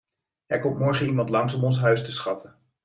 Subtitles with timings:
[0.47, 2.55] Er komt morgen iemand langs om ons huis te schatten.